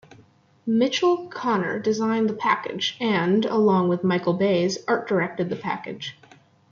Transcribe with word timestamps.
Mitchell 0.65 1.29
Kanner 1.29 1.77
designed 1.77 2.27
the 2.27 2.33
package 2.33 2.97
and, 2.99 3.45
along 3.45 3.87
with 3.87 4.03
Michael 4.03 4.33
Bays, 4.33 4.79
art 4.87 5.07
directed 5.07 5.49
the 5.49 5.55
package. 5.55 6.17